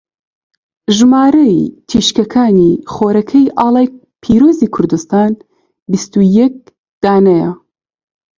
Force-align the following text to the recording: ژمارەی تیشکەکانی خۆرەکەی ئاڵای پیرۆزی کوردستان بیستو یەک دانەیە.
ژمارەی 0.97 1.57
تیشکەکانی 1.89 2.71
خۆرەکەی 2.93 3.53
ئاڵای 3.59 3.93
پیرۆزی 4.21 4.71
کوردستان 4.75 5.31
بیستو 5.89 6.21
یەک 6.39 6.55
دانەیە. 7.03 7.51